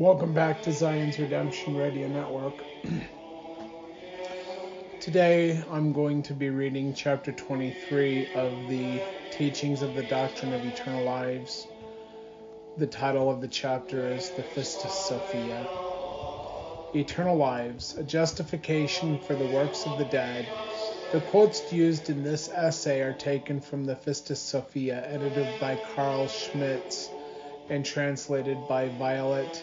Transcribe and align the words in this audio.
Welcome 0.00 0.32
back 0.32 0.62
to 0.62 0.72
Zion's 0.72 1.18
Redemption 1.18 1.76
Radio 1.76 2.08
Network. 2.08 2.54
Today 4.98 5.62
I'm 5.70 5.92
going 5.92 6.22
to 6.22 6.32
be 6.32 6.48
reading 6.48 6.94
chapter 6.94 7.32
23 7.32 8.32
of 8.32 8.50
the 8.70 9.02
Teachings 9.30 9.82
of 9.82 9.94
the 9.94 10.04
Doctrine 10.04 10.54
of 10.54 10.64
Eternal 10.64 11.04
Lives. 11.04 11.66
The 12.78 12.86
title 12.86 13.30
of 13.30 13.42
the 13.42 13.48
chapter 13.48 14.08
is 14.08 14.30
the 14.30 14.42
Pistis 14.42 14.88
Sophia. 14.88 15.68
Eternal 16.94 17.36
Lives, 17.36 17.98
a 17.98 18.02
justification 18.02 19.18
for 19.18 19.34
the 19.34 19.48
works 19.48 19.84
of 19.84 19.98
the 19.98 20.06
dead. 20.06 20.48
The 21.12 21.20
quotes 21.20 21.70
used 21.74 22.08
in 22.08 22.22
this 22.22 22.48
essay 22.48 23.02
are 23.02 23.12
taken 23.12 23.60
from 23.60 23.84
the 23.84 23.96
Pistis 23.96 24.38
Sophia, 24.38 25.06
edited 25.06 25.60
by 25.60 25.78
Carl 25.94 26.26
Schmidt 26.26 27.10
and 27.68 27.84
translated 27.84 28.56
by 28.66 28.88
Violet 28.88 29.62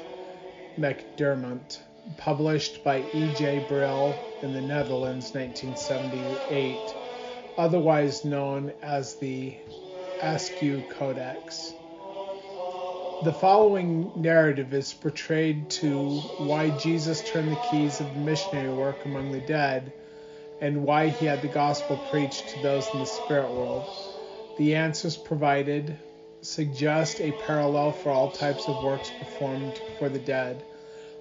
Macdermot, 0.78 1.80
published 2.18 2.84
by 2.84 3.04
E.J. 3.14 3.66
Brill 3.68 4.14
in 4.44 4.54
the 4.54 4.62
Netherlands, 4.62 5.34
1978, 5.34 6.76
otherwise 7.58 8.24
known 8.24 8.72
as 8.84 9.16
the 9.16 9.56
Askew 10.22 10.84
Codex. 10.92 11.74
The 13.24 13.34
following 13.34 14.12
narrative 14.18 14.72
is 14.76 14.94
portrayed 14.94 15.68
to 15.72 16.20
why 16.38 16.70
Jesus 16.78 17.28
turned 17.32 17.52
the 17.52 17.70
keys 17.72 18.00
of 18.00 18.14
the 18.14 18.22
missionary 18.22 18.70
work 18.70 19.04
among 19.06 19.32
the 19.32 19.42
dead 19.42 19.92
and 20.62 20.84
why 20.84 21.08
he 21.08 21.26
had 21.26 21.42
the 21.42 21.48
gospel 21.48 21.98
preached 22.12 22.50
to 22.50 22.62
those 22.62 22.88
in 22.94 23.00
the 23.00 23.06
spirit 23.08 23.52
world. 23.52 23.84
The 24.60 24.76
answers 24.76 25.18
provided 25.18 25.98
suggest 26.42 27.20
a 27.20 27.32
parallel 27.32 27.92
for 27.92 28.12
all 28.12 28.32
types 28.32 28.68
of 28.68 28.84
works 28.84 29.12
performed 29.20 29.82
for 29.98 30.10
the 30.10 30.20
dead. 30.20 30.64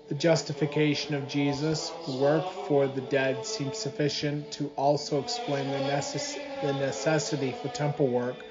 The 0.08 0.14
justification 0.14 1.16
of 1.16 1.26
Jesus' 1.26 1.90
work 2.06 2.44
for 2.48 2.86
the 2.86 3.00
dead 3.00 3.44
seems 3.44 3.78
sufficient 3.78 4.52
to 4.52 4.70
also 4.76 5.20
explain 5.20 5.70
the, 5.72 5.78
necess- 5.78 6.36
the 6.62 6.72
necessity 6.74 7.50
for 7.50 7.68
temple 7.68 8.06
work 8.06 8.44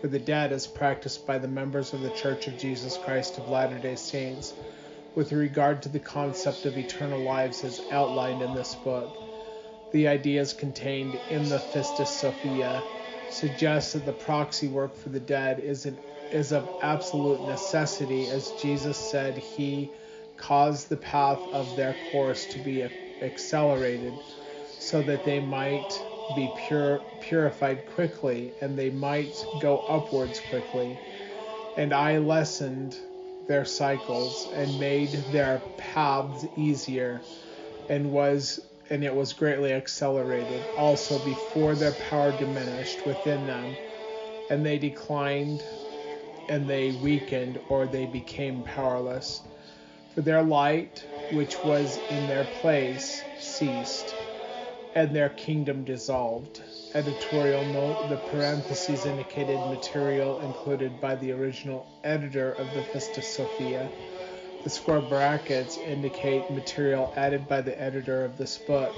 for 0.00 0.06
the 0.06 0.20
dead 0.20 0.52
as 0.52 0.68
practiced 0.68 1.26
by 1.26 1.38
the 1.38 1.48
members 1.48 1.92
of 1.94 2.00
the 2.00 2.10
Church 2.10 2.46
of 2.46 2.56
Jesus 2.56 2.96
Christ 2.96 3.38
of 3.38 3.48
Latter 3.48 3.78
day 3.80 3.96
Saints 3.96 4.54
with 5.16 5.32
regard 5.32 5.82
to 5.82 5.88
the 5.88 5.98
concept 5.98 6.64
of 6.64 6.78
eternal 6.78 7.20
lives 7.20 7.64
as 7.64 7.80
outlined 7.90 8.40
in 8.40 8.54
this 8.54 8.76
book. 8.76 9.16
The 9.90 10.06
ideas 10.06 10.52
contained 10.52 11.16
in 11.28 11.48
the 11.48 11.58
Pistis 11.58 12.06
Sophia 12.06 12.84
suggests 13.30 13.94
that 13.94 14.06
the 14.06 14.12
proxy 14.12 14.68
work 14.68 14.94
for 14.94 15.08
the 15.08 15.18
dead 15.20 15.58
is, 15.58 15.86
an, 15.86 15.98
is 16.30 16.52
of 16.52 16.68
absolute 16.82 17.40
necessity, 17.40 18.28
as 18.28 18.52
Jesus 18.62 18.96
said 18.96 19.36
he 19.38 19.90
caused 20.36 20.88
the 20.88 20.96
path 20.96 21.46
of 21.52 21.76
their 21.76 21.94
course 21.94 22.46
to 22.46 22.58
be 22.58 22.84
accelerated 23.22 24.12
so 24.78 25.02
that 25.02 25.24
they 25.24 25.40
might 25.40 26.04
be 26.32 26.48
pure, 26.48 27.06
purified 27.20 27.86
quickly 27.86 28.54
and 28.60 28.78
they 28.78 28.90
might 28.90 29.46
go 29.58 29.78
upwards 29.88 30.40
quickly. 30.40 30.98
And 31.76 31.92
I 31.92 32.18
lessened 32.18 32.98
their 33.46 33.64
cycles 33.64 34.48
and 34.54 34.78
made 34.78 35.12
their 35.30 35.62
paths 35.76 36.46
easier 36.56 37.26
and 37.88 38.12
was 38.12 38.60
and 38.90 39.02
it 39.04 39.14
was 39.14 39.32
greatly 39.32 39.72
accelerated 39.72 40.68
also 40.76 41.18
before 41.18 41.74
their 41.74 41.92
power 41.92 42.32
diminished 42.32 43.04
within 43.04 43.46
them 43.46 43.76
and 44.50 44.64
they 44.64 44.78
declined 44.78 45.64
and 46.48 46.68
they 46.68 46.92
weakened 46.92 47.58
or 47.68 47.86
they 47.86 48.06
became 48.06 48.62
powerless 48.62 49.42
for 50.14 50.22
their 50.22 50.42
light 50.44 51.04
which 51.28 51.64
was 51.64 51.98
in 52.08 52.26
their 52.26 52.44
place 52.44 53.24
ceased 53.36 54.14
and 54.94 55.14
their 55.14 55.28
kingdom 55.28 55.84
dissolved 55.84 56.62
editorial 56.94 57.64
note 57.64 58.08
the 58.08 58.16
parentheses 58.16 59.04
indicated 59.06 59.66
material 59.66 60.38
included 60.38 61.00
by 61.00 61.16
the 61.16 61.32
original 61.32 61.90
editor 62.04 62.52
of 62.52 62.72
the 62.72 62.82
Pistis 62.82 63.24
Sophia 63.24 63.92
the 64.62 64.70
square 64.70 65.00
brackets 65.02 65.76
indicate 65.78 66.48
material 66.48 67.12
added 67.16 67.48
by 67.48 67.60
the 67.60 67.78
editor 67.80 68.24
of 68.24 68.36
this 68.38 68.56
book. 68.58 68.94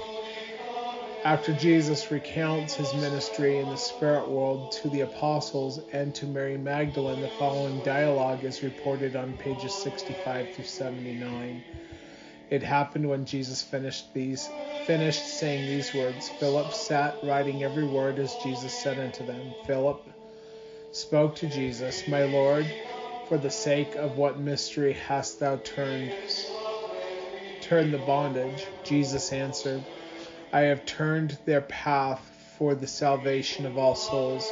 After 1.27 1.51
Jesus 1.51 2.09
recounts 2.09 2.75
his 2.75 2.93
ministry 2.93 3.57
in 3.57 3.67
the 3.67 3.75
spirit 3.75 4.29
world 4.29 4.71
to 4.71 4.89
the 4.89 5.01
apostles 5.01 5.81
and 5.91 6.15
to 6.15 6.25
Mary 6.25 6.57
Magdalene, 6.57 7.19
the 7.19 7.27
following 7.27 7.83
dialogue 7.83 8.45
is 8.45 8.63
reported 8.63 9.17
on 9.17 9.33
pages 9.33 9.73
65 9.73 10.53
through 10.53 10.63
79. 10.63 11.65
It 12.49 12.63
happened 12.63 13.09
when 13.09 13.25
Jesus 13.25 13.61
finished 13.61 14.13
these 14.13 14.49
finished 14.85 15.37
saying 15.37 15.67
these 15.67 15.93
words. 15.93 16.29
Philip 16.29 16.71
sat 16.71 17.17
writing 17.21 17.61
every 17.61 17.85
word 17.85 18.19
as 18.19 18.33
Jesus 18.41 18.71
said 18.71 18.97
unto 18.97 19.25
them. 19.25 19.53
Philip 19.65 20.09
spoke 20.93 21.35
to 21.35 21.47
Jesus, 21.47 22.07
My 22.07 22.23
Lord, 22.23 22.65
for 23.27 23.37
the 23.37 23.51
sake 23.51 23.95
of 23.95 24.15
what 24.15 24.39
mystery 24.39 24.93
hast 24.93 25.41
thou 25.41 25.57
turned 25.57 26.13
turned 27.59 27.93
the 27.93 27.97
bondage? 27.97 28.65
Jesus 28.85 29.33
answered, 29.33 29.83
I 30.53 30.61
have 30.61 30.85
turned 30.85 31.37
their 31.45 31.61
path 31.61 32.21
for 32.57 32.73
the 32.73 32.87
salvation 32.87 33.65
of 33.65 33.77
all 33.77 33.95
souls. 33.95 34.51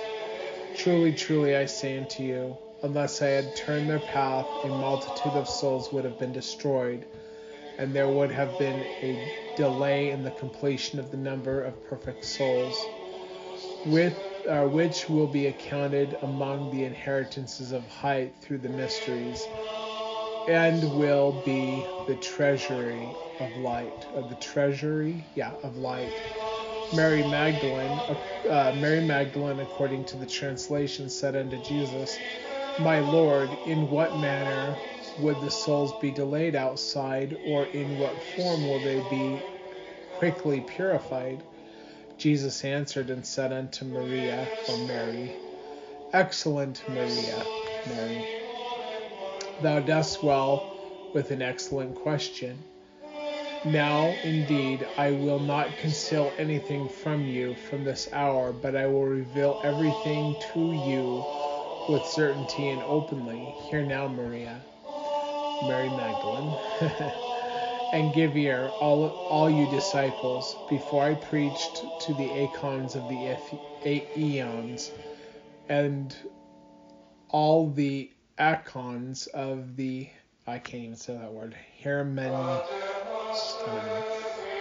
Truly, 0.75 1.13
truly, 1.13 1.56
I 1.56 1.66
say 1.66 1.97
unto 1.97 2.22
you, 2.22 2.57
unless 2.83 3.22
I 3.22 3.28
had 3.28 3.56
turned 3.56 3.89
their 3.89 4.00
path, 4.00 4.45
a 4.63 4.67
multitude 4.67 5.38
of 5.38 5.47
souls 5.47 5.91
would 5.94 6.03
have 6.03 6.19
been 6.19 6.34
destroyed, 6.34 7.05
and 7.79 7.95
there 7.95 8.09
would 8.09 8.31
have 8.31 8.59
been 8.59 8.84
a 9.01 9.17
delay 9.55 10.11
in 10.11 10.23
the 10.23 10.31
completion 10.31 11.00
of 11.00 11.11
the 11.11 11.17
number 11.17 11.63
of 11.63 11.81
perfect 11.89 12.25
souls. 12.25 12.79
With 13.85 14.17
uh, 14.50 14.66
which 14.66 15.09
will 15.09 15.28
be 15.28 15.47
accounted 15.47 16.16
among 16.22 16.72
the 16.72 16.84
inheritances 16.84 17.72
of 17.72 17.84
height 17.88 18.34
through 18.41 18.59
the 18.59 18.69
mysteries, 18.69 19.44
and 20.47 21.00
will 21.00 21.41
be 21.45 21.84
the 22.07 22.16
treasury 22.22 23.07
of 23.40 23.57
light, 23.57 24.07
of 24.16 24.29
the 24.29 24.35
treasury, 24.35 25.25
yeah, 25.35 25.51
of 25.63 25.78
light. 25.78 26.22
Mary 26.94 27.23
Magdalene, 27.23 28.00
uh, 28.50 28.72
Mary 28.75 29.01
Magdalene, 29.01 29.59
according 29.59 30.06
to 30.06 30.18
the 30.18 30.25
translation, 30.25 31.09
said 31.09 31.35
unto 31.35 31.57
Jesus, 31.57 32.19
My 32.79 33.00
Lord, 33.00 33.50
in 33.66 33.90
what 33.90 34.18
manner 34.18 34.78
would 35.19 35.41
the 35.41 35.51
souls 35.51 35.94
be 36.01 36.12
delayed 36.12 36.56
outside, 36.56 37.35
or 37.47 37.66
in 37.66 37.97
what 37.97 38.22
form 38.35 38.68
will 38.68 38.79
they 38.79 39.00
be 39.09 39.41
quickly 40.17 40.62
purified? 40.62 41.41
Jesus 42.17 42.63
answered 42.63 43.09
and 43.09 43.25
said 43.25 43.52
unto 43.52 43.85
Maria, 43.85 44.47
or 44.69 44.78
Mary, 44.88 45.31
Excellent 46.13 46.81
Maria, 46.88 47.46
Mary, 47.88 48.23
thou 49.62 49.79
dost 49.79 50.23
well 50.23 51.12
with 51.13 51.31
an 51.31 51.41
excellent 51.41 51.96
question. 51.96 52.57
Now, 53.66 54.16
indeed, 54.24 54.88
I 54.96 55.09
will 55.09 55.40
not 55.40 55.79
conceal 55.79 56.32
anything 56.38 56.88
from 56.88 57.26
you 57.26 57.56
from 57.56 57.84
this 57.84 58.08
hour, 58.14 58.53
but 58.53 58.76
I 58.76 58.85
will 58.85 59.06
reveal 59.06 59.59
everything 59.64 60.35
to 60.53 60.72
you 60.72 61.26
with 61.90 62.06
certainty 62.06 62.70
and 62.70 62.84
openly. 62.84 63.56
Hear 63.70 63.84
now, 63.84 64.08
Maria, 64.08 64.62
Mary 65.64 65.90
Magdalene. 65.90 66.56
and 67.94 68.14
give 68.14 68.38
ear, 68.38 68.70
all, 68.79 69.09
all 69.09 69.50
you 69.50 69.68
disciples, 69.72 70.56
before 70.70 71.03
I 71.03 71.16
preached 71.16 71.84
to 72.02 72.14
the 72.14 72.29
aeons 72.29 72.96
of 72.96 73.09
the 73.09 73.35
aeons, 74.16 74.91
and 75.70 76.16
all 77.29 77.72
the 77.72 78.11
aeons 78.40 79.26
of 79.28 79.76
the 79.76 80.09
I 80.47 80.59
can't 80.59 80.84
even 80.84 80.96
say 80.96 81.18
that 81.18 81.34
word. 81.34 81.56
Hermen. 81.84 82.61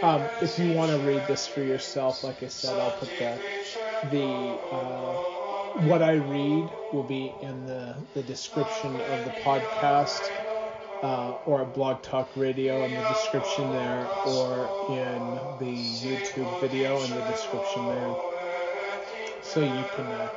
Um, 0.03 0.31
if 0.41 0.59
you 0.59 0.71
want 0.71 0.91
to 0.93 0.99
read 0.99 1.27
this 1.27 1.47
for 1.47 1.63
yourself, 1.63 2.23
like 2.25 2.43
I 2.43 2.49
said, 2.49 2.79
I'll 2.79 2.93
put 2.93 3.17
the 3.19 3.41
the 4.11 4.59
uh, 4.71 5.17
what 5.75 6.03
I 6.03 6.15
read 6.15 6.71
will 6.93 7.05
be 7.05 7.35
in 7.41 7.67
the 7.67 7.97
the 8.15 8.23
description 8.23 9.01
of 9.01 9.25
the 9.25 9.31
podcast 9.31 10.21
uh, 11.03 11.37
or 11.47 11.63
at 11.63 11.75
Blog 11.75 12.03
Talk 12.03 12.31
Radio 12.37 12.85
in 12.85 12.93
the 12.93 13.03
description 13.03 13.71
there, 13.73 14.09
or 14.27 14.69
in 14.91 15.41
the 15.61 15.77
YouTube 16.07 16.61
video 16.61 17.03
in 17.03 17.11
the 17.11 17.23
description 17.23 17.87
there. 17.89 18.15
So 19.43 19.61
you 19.61 19.85
can 19.95 20.07
uh, 20.07 20.31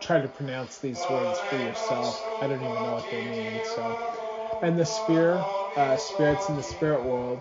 try 0.00 0.20
to 0.20 0.28
pronounce 0.28 0.78
these 0.78 1.08
words 1.10 1.38
for 1.48 1.56
yourself. 1.56 2.20
I 2.42 2.48
don't 2.48 2.62
even 2.62 2.74
know 2.74 2.92
what 2.92 3.10
they 3.10 3.22
mean. 3.22 3.60
So, 3.76 3.96
and 4.62 4.78
the 4.78 4.84
spear, 4.84 5.36
uh, 5.76 5.96
spirits 5.96 6.48
in 6.48 6.56
the 6.56 6.62
spirit 6.62 7.04
world, 7.04 7.40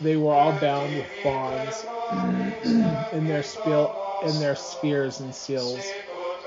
they 0.00 0.16
were 0.16 0.34
all 0.34 0.52
bound 0.52 0.96
with 0.96 1.22
bonds 1.24 1.84
in 3.12 3.26
their 3.26 3.42
spiel, 3.42 3.94
in 4.24 4.38
their 4.38 4.54
spheres 4.54 5.20
and 5.20 5.34
seals, 5.34 5.92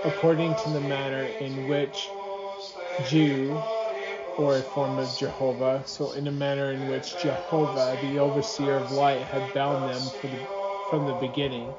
according 0.06 0.56
to 0.56 0.70
the 0.70 0.82
manner 0.82 1.28
in 1.42 1.68
which 1.68 2.08
Jew 3.10 3.62
or 4.38 4.56
a 4.56 4.64
form 4.64 4.98
of 4.98 5.18
Jehovah, 5.18 5.84
so 5.86 6.14
in 6.14 6.28
a 6.28 6.32
manner 6.32 6.72
in 6.72 6.88
which 6.90 7.12
Jehovah, 7.22 7.98
the 8.02 8.20
overseer 8.20 8.78
of 8.78 8.92
light, 8.92 9.22
had 9.22 9.54
bound 9.54 9.88
them 9.90 10.04
the, 10.22 10.40
from 10.90 11.06
the 11.06 11.14
beginning. 11.28 11.74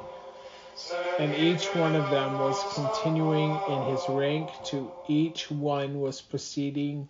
And 1.18 1.34
each 1.34 1.64
one 1.74 1.94
of 1.96 2.10
them 2.10 2.38
was 2.38 2.62
continuing 2.74 3.58
in 3.68 3.82
his 3.82 4.08
rank, 4.08 4.50
to 4.66 4.90
each 5.08 5.50
one 5.50 6.00
was 6.00 6.20
proceeding 6.20 7.08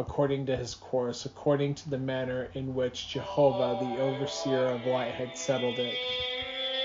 according 0.00 0.46
to 0.46 0.56
his 0.56 0.74
course, 0.74 1.26
according 1.26 1.74
to 1.74 1.90
the 1.90 1.98
manner 1.98 2.48
in 2.54 2.74
which 2.74 3.08
Jehovah, 3.08 3.78
the 3.78 4.00
overseer 4.00 4.70
of 4.70 4.86
light, 4.86 5.14
had 5.14 5.36
settled 5.36 5.78
it. 5.78 5.94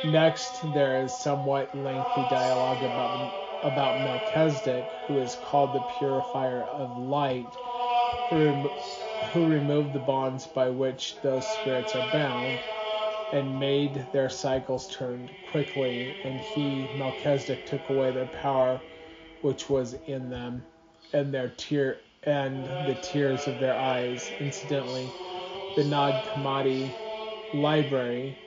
Next, 0.03 0.62
there 0.73 1.01
is 1.01 1.13
somewhat 1.13 1.73
lengthy 1.73 2.25
dialogue 2.29 2.83
about, 2.83 3.33
about 3.63 4.01
Melchizedek, 4.01 4.85
who 5.07 5.17
is 5.19 5.35
called 5.45 5.73
the 5.73 5.83
purifier 5.97 6.63
of 6.63 6.97
light, 6.97 7.47
who, 8.29 8.51
who 9.31 9.45
removed 9.45 9.94
the 9.94 10.00
bonds 10.00 10.45
by 10.47 10.69
which 10.69 11.15
those 11.23 11.47
spirits 11.47 11.95
are 11.95 12.11
bound, 12.11 12.59
and 13.31 13.59
made 13.59 14.06
their 14.11 14.29
cycles 14.29 14.94
turn 14.94 15.29
quickly, 15.51 16.13
and 16.25 16.39
he, 16.53 16.85
Melchizedek, 16.97 17.65
took 17.65 17.89
away 17.89 18.11
their 18.11 18.27
power 18.27 18.81
which 19.41 19.69
was 19.69 19.95
in 20.07 20.29
them, 20.29 20.63
and 21.13 21.33
their 21.33 21.50
tear 21.50 21.97
and 22.25 22.66
the 22.88 22.98
tears 23.01 23.48
of 23.48 23.60
their 23.60 23.75
eyes. 23.75 24.31
Incidentally, 24.39 25.10
the 25.75 25.83
Nag 25.83 26.13
Hammadi 26.25 26.92
library 27.54 28.38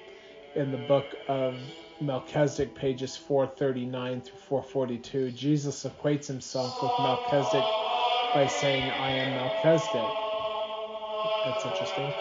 in 0.56 0.70
the 0.70 0.78
book 0.78 1.14
of 1.28 1.54
Melchizedek, 2.00 2.74
pages 2.74 3.16
439 3.16 4.20
through 4.22 4.38
442, 4.38 5.30
Jesus 5.32 5.84
equates 5.84 6.26
himself 6.26 6.82
with 6.82 6.92
Melchizedek 6.98 7.64
by 8.34 8.46
saying, 8.46 8.82
I 8.82 9.10
am 9.10 9.34
Melchizedek. 9.34 10.08
That's 11.44 11.64
interesting. 11.64 12.12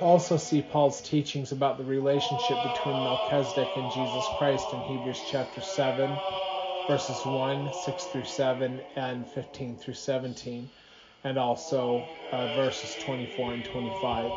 Also, 0.00 0.36
see 0.38 0.62
Paul's 0.62 1.02
teachings 1.02 1.52
about 1.52 1.76
the 1.76 1.84
relationship 1.84 2.56
between 2.62 2.94
Melchizedek 2.94 3.68
and 3.76 3.92
Jesus 3.92 4.24
Christ 4.38 4.66
in 4.72 4.80
Hebrews 4.80 5.20
chapter 5.30 5.60
7, 5.60 6.10
verses 6.90 7.24
1, 7.24 7.70
6 7.84 8.04
through 8.06 8.24
7, 8.24 8.80
and 8.96 9.24
15 9.24 9.76
through 9.76 9.94
17, 9.94 10.68
and 11.22 11.38
also 11.38 12.04
uh, 12.32 12.52
verses 12.56 12.96
24 13.04 13.52
and 13.52 13.64
25. 13.64 14.32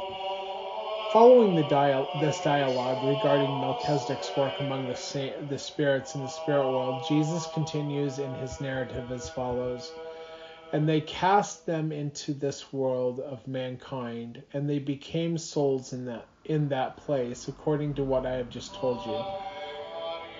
Following 1.11 1.55
this 1.55 2.39
dialogue 2.43 3.03
regarding 3.07 3.49
Melchizedek's 3.59 4.37
work 4.37 4.53
among 4.59 4.87
the, 4.87 4.95
sa- 4.95 5.31
the 5.49 5.57
spirits 5.57 6.13
in 6.13 6.21
the 6.21 6.27
spirit 6.27 6.69
world, 6.69 7.03
Jesus 7.09 7.47
continues 7.55 8.19
in 8.19 8.31
his 8.35 8.61
narrative 8.61 9.11
as 9.11 9.31
follows. 9.31 9.91
And 10.73 10.87
they 10.87 11.01
cast 11.01 11.65
them 11.65 11.91
into 11.91 12.35
this 12.35 12.71
world 12.71 13.19
of 13.19 13.47
mankind, 13.47 14.43
and 14.53 14.69
they 14.69 14.77
became 14.77 15.39
souls 15.39 15.91
in 15.91 16.05
that 16.05 16.27
in 16.45 16.69
that 16.69 16.97
place, 16.97 17.47
according 17.47 17.95
to 17.95 18.03
what 18.03 18.27
I 18.27 18.33
have 18.33 18.49
just 18.49 18.75
told 18.75 19.03
you. 19.07 19.52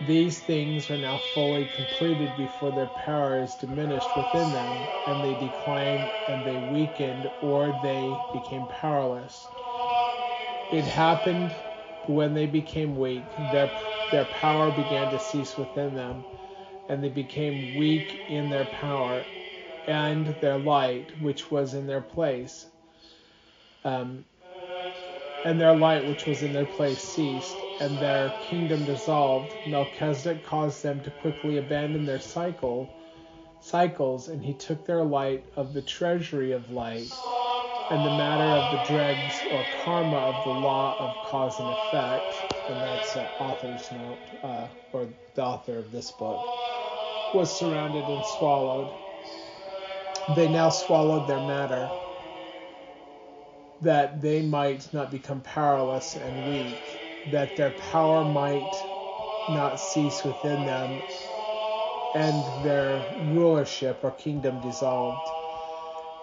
These 0.01 0.41
things 0.41 0.91
are 0.91 0.97
now 0.97 1.17
fully 1.17 1.65
completed 1.65 2.35
before 2.37 2.71
their 2.71 2.87
power 2.87 3.39
is 3.41 3.55
diminished 3.55 4.15
within 4.15 4.51
them, 4.51 4.89
and 5.07 5.23
they 5.23 5.33
declined 5.35 6.11
and 6.27 6.43
they 6.43 6.57
weakened, 6.59 7.31
or 7.41 7.71
they 7.71 8.25
became 8.33 8.67
powerless. 8.67 9.49
It 10.71 10.85
happened 10.85 11.55
when 12.07 12.33
they 12.33 12.47
became 12.47 12.97
weak, 12.97 13.25
their, 13.37 13.71
their 14.11 14.25
power 14.25 14.71
began 14.71 15.09
to 15.11 15.19
cease 15.19 15.57
within 15.57 15.95
them, 15.95 16.25
and 16.89 17.03
they 17.03 17.09
became 17.09 17.73
weak 17.73 18.23
in 18.27 18.49
their 18.49 18.65
power 18.65 19.25
and 19.87 20.27
their 20.41 20.57
light, 20.57 21.11
which 21.21 21.51
was 21.51 21.73
in 21.73 21.87
their 21.87 22.01
place. 22.01 22.67
Um, 23.85 24.25
and 25.45 25.59
their 25.61 25.75
light, 25.75 26.05
which 26.05 26.25
was 26.25 26.43
in 26.43 26.53
their 26.53 26.65
place, 26.65 27.01
ceased 27.03 27.62
and 27.79 27.99
their 27.99 28.29
kingdom 28.49 28.85
dissolved, 28.85 29.53
Melchizedek 29.67 30.43
caused 30.43 30.83
them 30.83 31.01
to 31.01 31.11
quickly 31.11 31.57
abandon 31.57 32.05
their 32.05 32.19
cycle 32.19 32.93
cycles, 33.61 34.27
and 34.27 34.43
he 34.43 34.53
took 34.53 34.85
their 34.85 35.03
light 35.03 35.45
of 35.55 35.73
the 35.73 35.81
treasury 35.81 36.51
of 36.51 36.69
light 36.71 37.07
and 37.91 38.05
the 38.05 38.17
matter 38.17 38.43
of 38.43 38.71
the 38.71 38.93
dregs 38.93 39.41
or 39.51 39.63
karma 39.83 40.17
of 40.17 40.43
the 40.43 40.49
law 40.61 40.95
of 40.99 41.29
cause 41.29 41.59
and 41.59 41.69
effect, 41.69 42.33
and 42.69 42.81
that's 42.81 43.15
uh, 43.15 43.27
author's 43.39 43.91
note, 43.91 44.19
uh, 44.43 44.67
or 44.91 45.07
the 45.35 45.43
author 45.43 45.77
of 45.79 45.91
this 45.91 46.11
book, 46.11 46.41
was 47.33 47.51
surrounded 47.51 48.03
and 48.03 48.25
swallowed. 48.37 48.89
They 50.35 50.47
now 50.47 50.69
swallowed 50.69 51.27
their 51.27 51.41
matter, 51.41 51.89
that 53.81 54.21
they 54.21 54.41
might 54.41 54.93
not 54.93 55.11
become 55.11 55.41
powerless 55.41 56.15
and 56.15 56.47
weak 56.47 56.92
that 57.31 57.55
their 57.55 57.71
power 57.71 58.23
might 58.23 58.71
not 59.49 59.79
cease 59.79 60.23
within 60.23 60.65
them 60.65 61.01
and 62.15 62.65
their 62.65 63.03
rulership 63.33 63.99
or 64.03 64.11
kingdom 64.11 64.61
dissolved. 64.61 65.27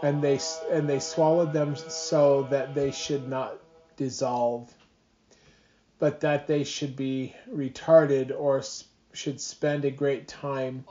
And 0.02 0.23
they 0.23 0.41
and 0.70 0.88
they 0.88 1.00
swallowed 1.00 1.52
them 1.52 1.76
so 1.76 2.44
that 2.50 2.75
they 2.75 2.91
should 2.91 3.29
not 3.29 3.58
dissolve 3.97 4.73
but 6.00 6.20
that 6.20 6.47
they 6.47 6.64
should 6.64 6.97
be 6.97 7.35
retarded 7.52 8.32
or 8.37 8.64
should 9.12 9.41
spend 9.41 9.85
a 9.85 9.91
great 9.91 10.26
time 10.26 10.85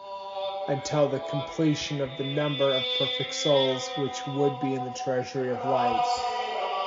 until 0.67 1.09
the 1.09 1.19
completion 1.19 1.99
of 1.99 2.09
the 2.19 2.23
number 2.23 2.71
of 2.71 2.83
perfect 2.99 3.33
souls 3.33 3.89
which 3.97 4.15
would 4.27 4.59
be 4.61 4.75
in 4.75 4.83
the 4.85 4.95
treasury 5.03 5.49
of 5.49 5.65
light 5.65 6.28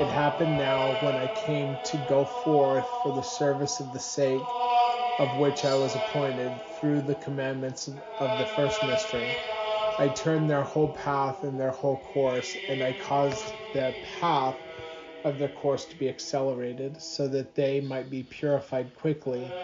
it 0.00 0.08
happened 0.08 0.56
now 0.56 0.96
when 1.00 1.16
I 1.16 1.26
came 1.28 1.76
to 1.84 1.98
go 1.98 2.24
forth 2.24 2.86
for 3.02 3.12
the 3.12 3.22
service 3.22 3.80
of 3.80 3.92
the 3.92 4.00
sake 4.00 4.42
of 5.18 5.38
which 5.38 5.64
I 5.64 5.74
was 5.74 5.94
appointed 5.94 6.60
through 6.66 7.02
the 7.02 7.14
commandments 7.14 7.88
of 8.18 8.38
the 8.38 8.46
first 8.46 8.82
mystery. 8.82 9.28
I 9.98 10.08
turned 10.08 10.48
their 10.50 10.62
whole 10.64 10.88
path 10.92 11.44
and 11.44 11.60
their 11.60 11.70
whole 11.70 11.98
course, 11.98 12.56
and 12.68 12.82
I 12.82 12.92
caused 12.92 13.52
the 13.72 13.94
path 14.02 14.56
of 15.24 15.38
their 15.38 15.48
course 15.48 15.84
to 15.86 15.96
be 15.96 16.08
accelerated, 16.08 17.00
so 17.00 17.28
that 17.28 17.54
they 17.54 17.80
might 17.80 18.10
be 18.10 18.22
purified 18.24 18.94
quickly, 18.94 19.54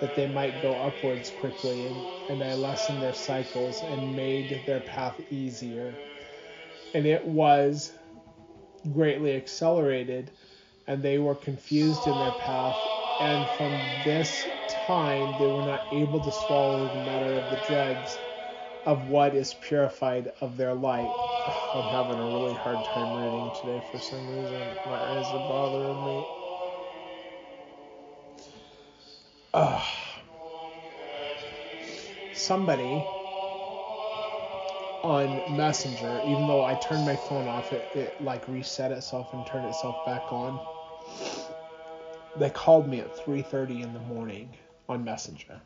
that 0.00 0.14
they 0.14 0.26
might 0.26 0.60
go 0.62 0.80
upwards 0.80 1.30
quickly, 1.30 1.84
and, 1.84 2.06
and 2.28 2.42
I 2.42 2.54
lessened 2.54 3.02
their 3.02 3.12
cycles 3.12 3.82
and 3.82 4.14
made 4.16 4.62
their 4.64 4.80
path 4.80 5.20
easier. 5.30 6.00
And 6.94 7.06
it 7.06 7.26
was 7.26 7.92
greatly 8.92 9.36
accelerated, 9.36 10.30
and 10.86 11.02
they 11.02 11.18
were 11.18 11.34
confused 11.34 12.06
in 12.06 12.14
their 12.14 12.32
path, 12.32 12.76
and 13.20 13.48
from 13.56 13.72
this 14.04 14.44
time 14.86 15.34
they 15.38 15.46
were 15.46 15.64
not 15.64 15.86
able 15.92 16.20
to 16.20 16.32
swallow 16.32 16.88
the 16.88 16.94
matter 16.94 17.34
of 17.34 17.50
the 17.50 17.60
dregs 17.66 18.18
of 18.84 19.08
what 19.08 19.34
is 19.34 19.54
purified 19.54 20.32
of 20.40 20.56
their 20.56 20.74
light. 20.74 21.06
I'm 21.74 21.90
having 21.90 22.20
a 22.20 22.26
really 22.26 22.54
hard 22.54 22.84
time 22.86 23.22
reading 23.22 23.50
today 23.60 23.82
for 23.90 23.98
some 23.98 24.26
reason. 24.28 24.60
My 24.86 24.98
eyes 24.98 25.26
are 25.26 25.48
bothering 25.48 26.04
me. 26.04 26.26
Uh, 29.54 29.82
somebody 32.34 33.06
on 35.02 35.56
Messenger, 35.56 36.22
even 36.24 36.46
though 36.46 36.64
I 36.64 36.74
turned 36.74 37.04
my 37.04 37.16
phone 37.16 37.48
off, 37.48 37.72
it, 37.72 37.84
it 37.94 38.22
like 38.22 38.46
reset 38.48 38.92
itself 38.92 39.32
and 39.32 39.46
turned 39.46 39.66
itself 39.66 39.96
back 40.06 40.32
on. 40.32 40.60
They 42.38 42.50
called 42.50 42.88
me 42.88 43.00
at 43.00 43.14
3:30 43.16 43.82
in 43.82 43.92
the 43.92 44.00
morning 44.00 44.50
on 44.88 45.04
Messenger, 45.04 45.60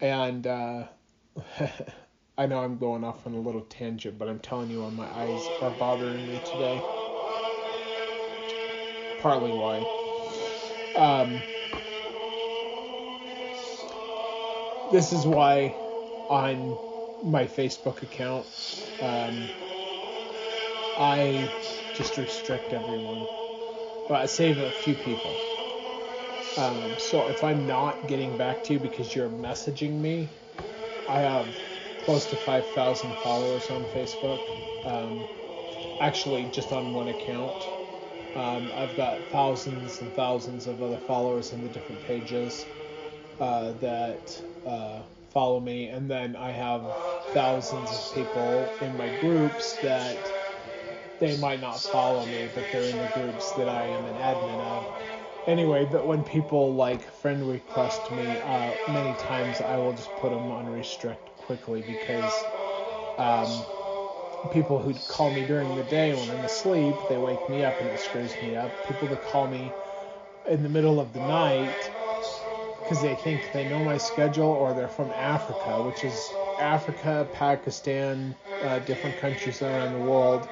and 0.00 0.46
uh, 0.46 0.84
I 2.38 2.46
know 2.46 2.58
I'm 2.58 2.76
going 2.78 3.04
off 3.04 3.26
on 3.26 3.34
a 3.34 3.40
little 3.40 3.62
tangent, 3.62 4.18
but 4.18 4.28
I'm 4.28 4.40
telling 4.40 4.70
you, 4.70 4.80
my 4.90 5.06
eyes 5.06 5.42
are 5.62 5.70
bothering 5.78 6.26
me 6.26 6.40
today. 6.44 6.82
Partly 9.20 9.52
why. 9.52 9.78
Um, 10.96 11.40
this 14.92 15.12
is 15.12 15.24
why 15.24 15.74
on 16.28 16.76
my 17.24 17.44
Facebook 17.46 18.02
account. 18.02 18.46
Um, 19.00 19.48
I 20.96 21.50
just 21.94 22.16
restrict 22.18 22.72
everyone, 22.72 23.26
but 24.08 24.16
I 24.16 24.26
save 24.26 24.58
a 24.58 24.70
few 24.70 24.94
people. 24.94 25.34
Um, 26.56 26.94
so 26.98 27.26
if 27.28 27.42
I'm 27.42 27.66
not 27.66 28.06
getting 28.06 28.36
back 28.36 28.62
to 28.64 28.74
you 28.74 28.78
because 28.78 29.14
you're 29.14 29.30
messaging 29.30 30.00
me, 30.00 30.28
I 31.08 31.20
have 31.20 31.48
close 32.04 32.26
to 32.26 32.36
5,000 32.36 33.12
followers 33.22 33.70
on 33.70 33.84
Facebook. 33.86 34.40
Um, 34.86 35.24
actually, 36.00 36.48
just 36.52 36.72
on 36.72 36.92
one 36.92 37.08
account. 37.08 37.62
Um, 38.36 38.70
I've 38.74 38.96
got 38.96 39.20
thousands 39.30 40.00
and 40.00 40.12
thousands 40.12 40.66
of 40.66 40.82
other 40.82 40.98
followers 40.98 41.52
in 41.52 41.62
the 41.62 41.68
different 41.68 42.04
pages 42.04 42.66
uh, 43.40 43.72
that 43.80 44.42
uh, 44.66 45.00
follow 45.34 45.60
me, 45.60 45.88
and 45.88 46.10
then 46.10 46.36
I 46.36 46.52
have 46.52 46.96
thousands 47.34 47.92
of 47.92 48.10
people 48.10 48.76
in 48.80 48.96
my 48.96 49.10
groups 49.10 49.78
that 49.80 50.34
they 51.20 51.36
might 51.36 51.60
not 51.60 51.90
follow 51.90 52.26
me, 52.26 52.48
but 52.48 52.70
they're 52.70 52.88
in 52.88 53.00
the 53.00 53.08
groups 53.08 53.52
that 53.54 53.68
I 53.68 53.88
am 53.88 54.06
an 54.06 54.16
admin 54.16 54.60
of. 54.60 54.92
Anyway, 55.46 55.86
but 55.86 56.06
when 56.06 56.24
people 56.24 56.74
like 56.76 57.04
friend 57.10 57.48
request 57.48 58.10
me, 58.12 58.40
uh, 58.40 58.76
many 58.86 59.14
times 59.14 59.60
I 59.60 59.78
will 59.78 59.94
just 59.94 60.16
put 60.16 60.30
them 60.32 60.50
on 60.52 60.68
restrict 60.68 61.36
quickly 61.36 61.82
because 61.82 62.46
um, 63.18 63.68
people 64.50 64.82
who 64.82 64.94
call 64.94 65.32
me 65.32 65.44
during 65.44 65.74
the 65.74 65.84
day 65.84 66.14
when 66.14 66.30
I'm 66.30 66.44
asleep, 66.44 67.06
they 67.08 67.18
wake 67.18 67.48
me 67.48 67.62
up 67.64 67.80
and 67.80 67.90
it 67.90 68.00
screws 68.00 68.40
me 68.42 68.56
up. 68.56 68.82
People 68.82 69.08
that 69.08 69.22
call 69.22 69.48
me 69.48 69.78
in 70.46 70.62
the 70.62 70.70
middle 70.70 71.00
of 71.00 71.12
the 71.12 71.20
night 71.20 71.92
because 72.84 73.00
they 73.02 73.16
think 73.16 73.50
they 73.52 73.64
know 73.64 73.82
my 73.82 73.98
schedule 73.98 74.48
or 74.50 74.74
they're 74.74 74.88
from 74.88 75.12
Africa, 75.12 75.80
which 75.82 76.04
is 76.04 76.38
Africa, 76.58 77.28
Pakistan, 77.32 78.36
uh, 78.60 78.78
different 78.80 79.16
countries 79.16 79.62
around 79.62 79.92
the 79.92 80.00
world. 80.00 80.48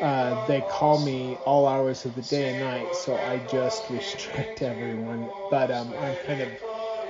Uh, 0.00 0.34
they 0.44 0.62
call 0.62 0.98
me 0.98 1.38
all 1.44 1.66
hours 1.66 2.04
of 2.06 2.14
the 2.14 2.22
day 2.22 2.48
and 2.48 2.58
night, 2.60 2.94
so 2.94 3.20
I 3.20 3.38
just 3.38 3.90
restrict 3.90 4.62
everyone. 4.62 5.32
But 5.50 5.70
um, 5.70 5.94
I'm 5.94 6.16
kind 6.16 6.40
of 6.42 6.64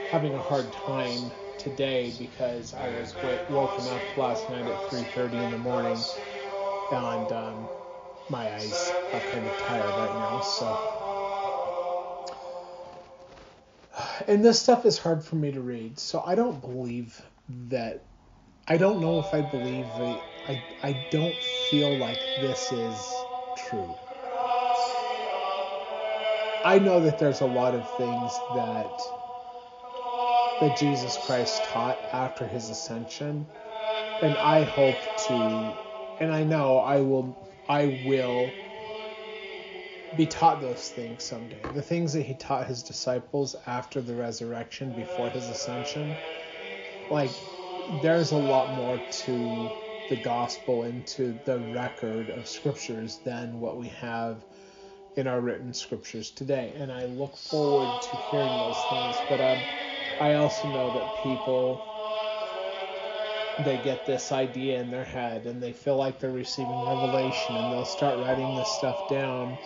having 0.06 0.34
a 0.34 0.40
hard 0.42 0.72
time 0.72 1.32
today 1.58 2.10
because 2.12 2.74
I 2.74 2.90
was 2.90 3.16
woken 3.48 3.88
up 3.88 4.16
last 4.16 4.48
night 4.48 4.68
at 4.68 4.80
3:30 4.82 5.42
in 5.42 5.50
the 5.50 5.58
morning, 5.58 6.06
and 6.90 7.32
um, 7.32 7.70
my 8.28 8.52
eyes 8.54 8.94
are 9.12 9.22
kind 9.22 9.46
of 9.46 9.56
tired 9.56 9.96
right 9.96 10.14
now. 10.16 10.40
So 10.40 10.80
and 14.26 14.44
this 14.44 14.60
stuff 14.60 14.84
is 14.84 14.98
hard 14.98 15.22
for 15.24 15.36
me 15.36 15.52
to 15.52 15.60
read, 15.60 15.98
so 15.98 16.22
I 16.24 16.34
don't 16.34 16.60
believe 16.60 17.20
that. 17.68 18.02
I 18.68 18.76
don't 18.76 19.00
know 19.00 19.20
if 19.20 19.32
I 19.32 19.42
believe 19.42 19.86
that. 19.86 20.22
I, 20.48 20.62
I 20.82 21.06
don't 21.10 21.36
feel 21.70 21.96
like 21.96 22.18
this 22.40 22.72
is 22.72 23.14
true. 23.56 23.94
I 26.64 26.80
know 26.80 27.00
that 27.00 27.18
there's 27.20 27.42
a 27.42 27.46
lot 27.46 27.74
of 27.74 27.88
things 27.96 28.32
that 28.54 29.00
that 30.60 30.76
Jesus 30.78 31.16
Christ 31.26 31.62
taught 31.64 31.98
after 32.12 32.46
his 32.46 32.70
ascension, 32.70 33.46
and 34.22 34.36
I 34.38 34.64
hope 34.64 34.96
to, 35.28 35.76
and 36.18 36.32
I 36.32 36.44
know 36.44 36.78
I 36.78 37.00
will, 37.00 37.36
I 37.68 38.02
will 38.06 38.50
be 40.16 40.26
taught 40.26 40.60
those 40.60 40.90
things 40.90 41.24
someday. 41.24 41.56
The 41.74 41.82
things 41.82 42.12
that 42.14 42.22
he 42.22 42.34
taught 42.34 42.66
his 42.66 42.82
disciples 42.82 43.56
after 43.66 44.00
the 44.00 44.14
resurrection, 44.14 44.92
before 44.92 45.30
his 45.30 45.48
ascension. 45.48 46.16
Like, 47.10 47.30
there's 48.02 48.32
a 48.32 48.36
lot 48.36 48.74
more 48.74 49.00
to 49.24 49.70
the 50.08 50.16
gospel 50.16 50.84
and 50.84 51.06
to 51.06 51.38
the 51.44 51.58
record 51.58 52.30
of 52.30 52.46
scriptures 52.48 53.18
than 53.24 53.60
what 53.60 53.76
we 53.76 53.88
have 53.88 54.36
in 55.16 55.26
our 55.26 55.40
written 55.40 55.72
scriptures 55.72 56.30
today. 56.30 56.72
And 56.78 56.92
I 56.92 57.06
look 57.06 57.36
forward 57.36 58.02
to 58.02 58.16
hearing 58.30 58.48
those 58.48 58.76
things. 58.90 59.16
But 59.28 59.40
um, 59.40 59.58
I 60.20 60.34
also 60.34 60.68
know 60.68 60.92
that 60.92 61.22
people 61.22 61.82
they 63.64 63.80
get 63.84 64.04
this 64.04 64.32
idea 64.32 64.80
in 64.80 64.90
their 64.90 65.04
head 65.04 65.46
and 65.46 65.62
they 65.62 65.72
feel 65.72 65.96
like 65.96 66.20
they're 66.20 66.30
receiving 66.30 66.84
revelation 66.84 67.56
and 67.56 67.72
they'll 67.72 67.86
start 67.86 68.18
writing 68.18 68.54
this 68.54 68.68
stuff 68.68 69.08
down 69.08 69.56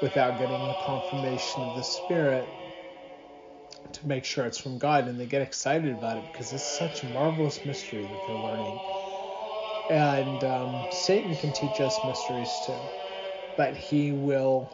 without 0.00 0.38
getting 0.38 0.58
the 0.58 0.76
confirmation 0.84 1.62
of 1.62 1.76
the 1.76 1.82
Spirit 1.82 2.48
to 3.92 4.06
make 4.06 4.24
sure 4.24 4.46
it's 4.46 4.58
from 4.58 4.78
God. 4.78 5.08
And 5.08 5.18
they 5.18 5.26
get 5.26 5.42
excited 5.42 5.92
about 5.92 6.16
it 6.16 6.24
because 6.32 6.52
it's 6.52 6.64
such 6.64 7.02
a 7.02 7.06
marvelous 7.06 7.64
mystery 7.64 8.02
that 8.02 8.20
they're 8.26 8.36
learning. 8.36 8.78
And 9.90 10.44
um, 10.44 10.86
Satan 10.92 11.34
can 11.36 11.52
teach 11.52 11.80
us 11.80 11.98
mysteries 12.04 12.50
too, 12.64 12.78
but 13.56 13.74
he 13.76 14.12
will 14.12 14.70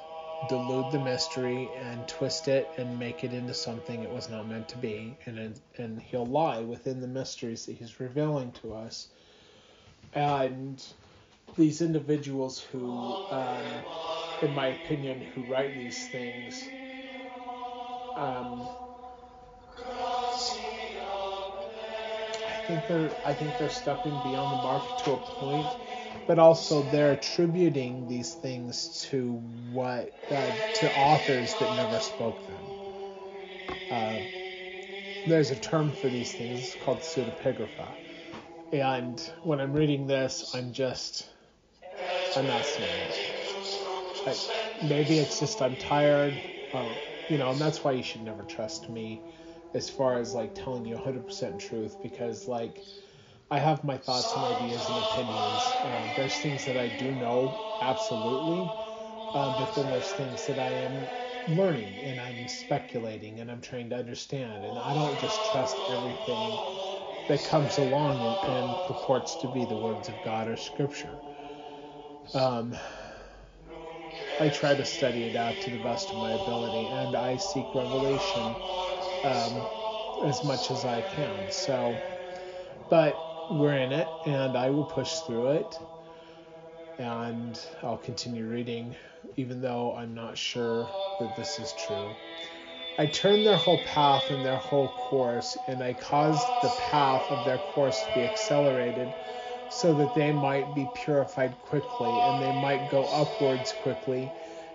delude 0.49 0.92
the 0.92 0.99
mystery 0.99 1.71
and 1.80 2.06
twist 2.06 2.49
it 2.49 2.68
and 2.76 2.99
make 2.99 3.25
it 3.25 3.33
into 3.33 3.54
something 3.54 4.02
it 4.02 4.11
was 4.11 4.28
not 4.28 4.47
meant 4.47 4.68
to 4.68 4.76
be. 4.76 5.16
And, 5.25 5.59
and 5.78 6.00
he'll 6.02 6.26
lie 6.26 6.61
within 6.61 7.00
the 7.00 7.09
mysteries 7.09 7.66
that 7.66 7.76
he's 7.76 7.99
revealing 7.99 8.52
to 8.62 8.75
us. 8.75 9.09
And 10.12 10.85
these 11.56 11.80
individuals 11.80 12.61
who 12.61 12.90
um, 13.30 13.62
in 14.42 14.54
my 14.54 14.68
opinion, 14.68 15.20
who 15.34 15.42
write 15.42 15.74
these 15.76 16.06
things. 16.08 16.68
Um, 18.16 18.66
I 22.46 22.68
think 22.68 22.86
they're 22.88 23.10
I 23.24 23.32
think 23.32 23.58
they're 23.58 23.68
stepping 23.68 24.18
beyond 24.24 24.58
the 24.58 24.62
mark 24.62 24.82
to 25.04 25.12
a 25.12 25.16
point, 25.16 25.66
but 26.26 26.38
also 26.38 26.82
they're 26.90 27.12
attributing 27.12 28.08
these 28.08 28.34
things 28.34 29.06
to 29.10 29.32
what 29.72 30.12
uh, 30.30 30.50
to 30.74 30.96
authors 30.96 31.52
that 31.54 31.76
never 31.76 32.00
spoke 32.00 32.38
them. 32.46 32.76
Uh, 33.90 34.18
there's 35.28 35.50
a 35.50 35.56
term 35.56 35.92
for 35.92 36.08
these 36.08 36.32
things 36.32 36.74
it's 36.74 36.84
called 36.84 36.98
pseudepigrapha, 36.98 37.88
and 38.72 39.20
when 39.44 39.60
I'm 39.60 39.72
reading 39.72 40.06
this, 40.06 40.54
I'm 40.54 40.72
just 40.72 41.28
I'm 42.36 42.46
not 42.46 42.64
seeing 42.64 42.88
it 42.88 43.35
maybe 44.80 45.18
it's 45.18 45.38
just 45.38 45.62
I'm 45.62 45.76
tired, 45.76 46.42
uh, 46.73 46.97
you 47.28 47.38
know, 47.38 47.50
and 47.52 47.61
that's 47.61 47.85
why 47.85 47.92
you 47.92 48.02
should 48.02 48.23
never 48.23 48.45
trust 48.45 48.88
me 48.88 49.25
as 49.75 49.90
far 49.90 50.18
as 50.18 50.35
like 50.35 50.54
telling 50.54 50.85
you 50.85 50.95
100% 50.95 51.59
truth 51.61 52.00
because 52.02 52.49
like 52.49 52.85
I 53.50 53.59
have 53.59 53.85
my 53.85 53.99
thoughts 53.99 54.37
and 54.37 54.45
ideas 54.45 54.88
and 54.90 54.99
opinions. 54.99 55.76
Uh, 55.83 56.09
there's 56.14 56.40
things 56.40 56.64
that 56.66 56.76
I 56.76 56.88
do 56.88 57.14
know 57.14 57.61
absolutely, 57.80 58.76
uh, 59.35 59.50
but 59.50 59.75
then 59.75 59.88
there's 59.88 60.12
things 60.12 60.47
that 60.47 60.59
I 60.59 60.73
am 60.73 61.11
learning 61.47 62.02
and 62.04 62.21
I'm 62.21 62.49
speculating 62.49 63.40
and 63.40 63.50
I'm 63.50 63.61
trying 63.61 63.90
to 63.90 63.97
understand, 63.97 64.64
and 64.64 64.78
I 64.78 64.95
don't 64.95 65.18
just 65.18 65.45
trust 65.45 65.80
everything 65.88 66.61
that 67.28 67.45
comes 67.45 67.78
along 67.78 68.25
and, 68.25 68.38
and 68.45 68.83
purports 68.83 69.37
to 69.37 69.49
be 69.49 69.64
the 69.64 69.76
words 69.76 70.09
of 70.09 70.21
God 70.23 70.49
or 70.49 70.56
Scripture. 70.56 71.23
Um, 72.35 72.76
I 74.38 74.50
try 74.50 74.74
to 74.74 74.84
study 74.84 75.24
it 75.24 75.36
out 75.36 75.62
to 75.62 75.70
the 75.70 75.78
best 75.78 76.10
of 76.10 76.18
my 76.18 76.32
ability, 76.32 76.88
and 76.88 77.14
I 77.16 77.36
seek 77.36 77.74
revelation 77.74 78.54
um, 79.24 79.62
as 80.22 80.44
much 80.44 80.70
as 80.70 80.84
I 80.84 81.00
can. 81.02 81.50
So, 81.50 81.96
but 82.90 83.18
we're 83.50 83.76
in 83.76 83.92
it, 83.92 84.08
and 84.26 84.56
I 84.56 84.70
will 84.70 84.84
push 84.84 85.20
through 85.20 85.52
it, 85.52 85.78
and 86.98 87.58
I'll 87.82 87.96
continue 87.96 88.46
reading, 88.46 88.94
even 89.36 89.62
though 89.62 89.94
I'm 89.94 90.14
not 90.14 90.36
sure 90.36 90.86
that 91.18 91.34
this 91.34 91.58
is 91.58 91.72
true. 91.72 92.14
I 92.98 93.06
turned 93.06 93.46
their 93.46 93.56
whole 93.56 93.78
path 93.84 94.30
and 94.30 94.44
their 94.44 94.56
whole 94.56 94.88
course, 94.88 95.56
and 95.66 95.82
I 95.82 95.94
caused 95.94 96.46
the 96.60 96.70
path 96.70 97.30
of 97.30 97.44
their 97.44 97.58
course 97.58 98.02
to 98.02 98.12
be 98.12 98.24
accelerated 98.24 99.12
so 99.68 99.94
that 99.94 100.14
they 100.14 100.32
might 100.32 100.75
be 100.75 100.87
purified 100.87 101.61
quickly 101.61 102.20
and 102.20 102.40
they 102.40 102.52
might 102.52 102.88
go 102.88 103.06
upwards 103.06 103.73
quickly. 103.73 104.32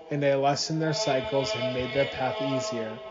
And 0.10 0.22
they 0.22 0.36
lessened 0.36 0.82
their 0.82 0.94
cycles 0.94 1.56
and 1.56 1.72
made 1.74 1.94
their 1.94 2.06
path 2.06 2.42
easier. 2.42 3.02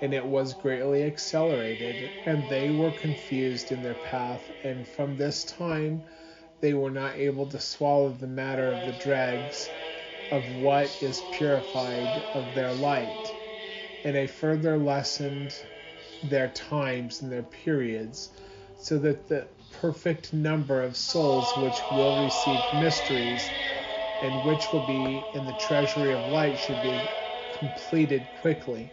And 0.00 0.12
it 0.14 0.26
was 0.26 0.54
greatly 0.54 1.04
accelerated, 1.04 2.10
and 2.24 2.48
they 2.48 2.70
were 2.70 2.92
confused 2.92 3.72
in 3.72 3.82
their 3.82 3.94
path. 3.94 4.50
And 4.62 4.86
from 4.86 5.16
this 5.16 5.44
time, 5.44 6.04
they 6.60 6.74
were 6.74 6.90
not 6.90 7.16
able 7.16 7.46
to 7.46 7.60
swallow 7.60 8.10
the 8.10 8.26
matter 8.26 8.70
of 8.70 8.84
the 8.84 8.92
dregs 8.92 9.70
of 10.30 10.50
what 10.52 10.90
is 11.00 11.20
purified 11.20 12.22
of 12.34 12.54
their 12.54 12.72
light. 12.72 13.34
And 14.04 14.14
they 14.14 14.26
further 14.26 14.78
lessened 14.78 15.54
their 16.22 16.48
times 16.48 17.22
and 17.22 17.30
their 17.30 17.42
periods, 17.42 18.30
so 18.76 18.98
that 18.98 19.28
the 19.28 19.46
perfect 19.70 20.32
number 20.32 20.82
of 20.82 20.96
souls 20.96 21.56
which 21.56 21.90
will 21.90 22.14
receive 22.14 22.72
mysteries 22.72 23.52
and 24.20 24.42
which 24.42 24.72
will 24.72 24.80
be 24.80 25.28
in 25.32 25.46
the 25.46 25.52
treasury 25.52 26.12
of 26.12 26.26
light 26.26 26.58
should 26.58 26.80
be 26.80 27.10
completed 27.52 28.30
quickly. 28.32 28.92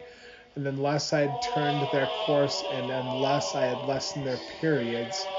And 0.55 0.67
unless 0.67 1.13
I 1.13 1.21
had 1.21 1.41
turned 1.41 1.83
their 1.83 2.07
course 2.07 2.63
and 2.63 2.89
unless 2.89 3.55
I 3.55 3.65
had 3.65 3.85
lessened 3.85 4.25
their 4.25 4.37
periods, 4.37 5.29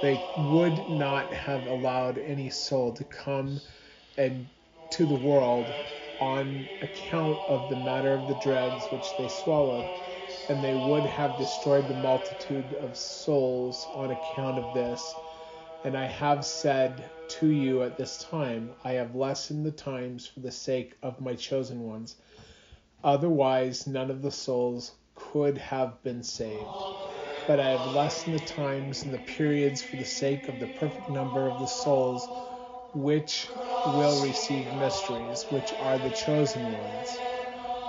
they 0.00 0.26
would 0.36 0.88
not 0.88 1.32
have 1.32 1.66
allowed 1.66 2.18
any 2.18 2.50
soul 2.50 2.92
to 2.94 3.04
come 3.04 3.60
and 4.16 4.48
to 4.90 5.06
the 5.06 5.14
world 5.16 5.74
on 6.20 6.68
account 6.82 7.40
of 7.48 7.68
the 7.68 7.76
matter 7.76 8.14
of 8.14 8.26
the 8.26 8.34
dregs 8.34 8.90
which 8.90 9.16
they 9.16 9.28
swallowed 9.28 9.90
and 10.50 10.64
they 10.64 10.74
would 10.74 11.04
have 11.04 11.38
destroyed 11.38 11.86
the 11.86 11.94
multitude 11.94 12.74
of 12.80 12.96
souls 12.96 13.86
on 13.94 14.10
account 14.10 14.58
of 14.58 14.74
this. 14.74 15.14
And 15.84 15.96
I 15.96 16.06
have 16.06 16.44
said 16.44 17.04
to 17.28 17.46
you 17.46 17.84
at 17.84 17.96
this 17.96 18.24
time, 18.24 18.72
I 18.82 18.94
have 18.94 19.14
lessened 19.14 19.64
the 19.64 19.70
times 19.70 20.26
for 20.26 20.40
the 20.40 20.50
sake 20.50 20.96
of 21.04 21.20
my 21.20 21.36
chosen 21.36 21.86
ones. 21.86 22.16
Otherwise, 23.04 23.86
none 23.86 24.10
of 24.10 24.22
the 24.22 24.32
souls 24.32 24.90
could 25.14 25.56
have 25.56 26.02
been 26.02 26.24
saved. 26.24 26.66
but 27.46 27.60
I 27.60 27.70
have 27.70 27.94
lessened 27.94 28.34
the 28.34 28.44
times 28.44 29.04
and 29.04 29.14
the 29.14 29.18
periods 29.18 29.80
for 29.80 29.96
the 29.96 30.04
sake 30.04 30.48
of 30.48 30.58
the 30.58 30.66
perfect 30.66 31.08
number 31.10 31.48
of 31.48 31.60
the 31.60 31.66
souls 31.66 32.28
which 32.92 33.48
will 33.86 34.26
receive 34.26 34.66
mysteries, 34.74 35.44
which 35.50 35.72
are 35.74 35.98
the 35.98 36.10
chosen 36.10 36.72
ones. 36.72 37.18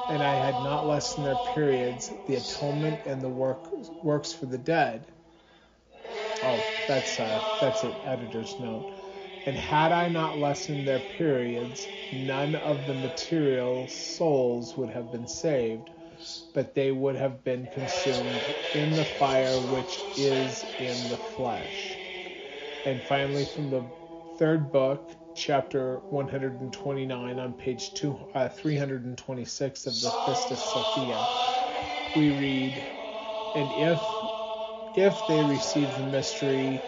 And 0.07 0.23
I 0.23 0.35
had 0.35 0.61
not 0.61 0.85
lessened 0.87 1.25
their 1.25 1.35
periods, 1.35 2.13
the 2.25 2.35
atonement 2.35 3.01
and 3.05 3.21
the 3.21 3.29
work, 3.29 3.69
works 4.01 4.33
for 4.33 4.45
the 4.45 4.57
dead. 4.57 5.05
Oh, 6.41 6.67
that's 6.87 7.19
uh, 7.19 7.43
that's 7.59 7.83
an 7.83 7.97
editor's 8.03 8.59
note. 8.59 8.91
And 9.45 9.57
had 9.57 9.91
I 9.91 10.09
not 10.09 10.39
lessened 10.39 10.87
their 10.87 10.99
periods, 10.99 11.89
none 12.11 12.55
of 12.55 12.85
the 12.85 12.93
material 12.95 13.87
souls 13.87 14.77
would 14.77 14.89
have 14.89 15.11
been 15.11 15.27
saved, 15.27 15.91
but 16.53 16.73
they 16.75 16.91
would 16.91 17.15
have 17.15 17.43
been 17.43 17.67
consumed 17.67 18.55
in 18.73 18.95
the 18.95 19.05
fire 19.05 19.59
which 19.59 20.05
is 20.15 20.65
in 20.77 21.07
the 21.09 21.17
flesh. 21.17 21.99
And 22.85 23.03
finally, 23.03 23.45
from 23.45 23.69
the 23.69 23.91
third 24.37 24.71
book, 24.71 25.09
chapter 25.35 26.01
129, 26.09 27.39
on 27.39 27.53
page 27.53 27.93
two, 27.93 28.17
uh, 28.35 28.49
326 28.49 29.87
of 29.87 29.93
the 30.01 30.09
Pistis 30.09 30.57
Sophia, 30.57 31.29
we 32.15 32.29
read, 32.29 32.73
And 33.55 33.71
if 33.73 34.01
if 34.95 35.27
they 35.27 35.43
receive 35.43 35.95
the 35.97 36.03
mystery 36.03 36.81